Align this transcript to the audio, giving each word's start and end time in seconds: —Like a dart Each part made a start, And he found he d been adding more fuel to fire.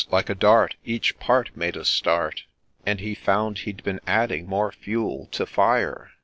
—Like 0.11 0.31
a 0.31 0.33
dart 0.35 0.77
Each 0.83 1.19
part 1.19 1.55
made 1.55 1.77
a 1.77 1.85
start, 1.85 2.45
And 2.87 2.99
he 3.01 3.13
found 3.13 3.59
he 3.59 3.71
d 3.71 3.83
been 3.83 3.99
adding 4.07 4.47
more 4.47 4.71
fuel 4.71 5.27
to 5.33 5.45
fire. 5.45 6.09